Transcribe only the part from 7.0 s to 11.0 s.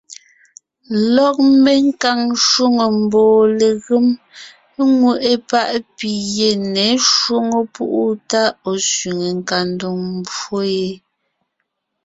shwóŋo púʼu tá ɔ̀ sẅiŋe kandoŋ pwó yé.